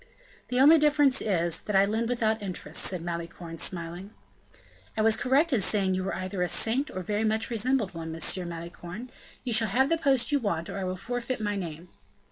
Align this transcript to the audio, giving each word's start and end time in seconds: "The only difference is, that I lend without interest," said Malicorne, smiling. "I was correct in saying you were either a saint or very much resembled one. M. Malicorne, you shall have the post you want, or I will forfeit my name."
"The 0.47 0.59
only 0.59 0.79
difference 0.79 1.21
is, 1.21 1.61
that 1.61 1.75
I 1.75 1.85
lend 1.85 2.09
without 2.09 2.41
interest," 2.41 2.81
said 2.81 3.03
Malicorne, 3.03 3.59
smiling. 3.59 4.09
"I 4.97 5.03
was 5.03 5.15
correct 5.15 5.53
in 5.53 5.61
saying 5.61 5.93
you 5.93 6.03
were 6.03 6.15
either 6.15 6.41
a 6.41 6.49
saint 6.49 6.89
or 6.89 7.03
very 7.03 7.23
much 7.23 7.51
resembled 7.51 7.93
one. 7.93 8.11
M. 8.15 8.49
Malicorne, 8.49 9.09
you 9.43 9.53
shall 9.53 9.67
have 9.67 9.89
the 9.89 9.99
post 9.99 10.31
you 10.31 10.39
want, 10.39 10.71
or 10.71 10.79
I 10.79 10.85
will 10.85 10.95
forfeit 10.97 11.39
my 11.39 11.55
name." 11.55 11.89